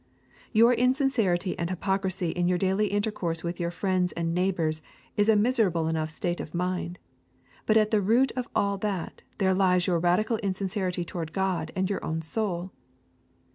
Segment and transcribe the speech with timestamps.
[0.51, 4.81] Your insincerity and hypocrisy in your daily intercourse with your friends and neighbours
[5.15, 6.97] is a miserable enough state of mind,
[7.67, 11.87] but at the root of all that there lies your radical insincerity toward God and
[11.87, 12.71] your own soul.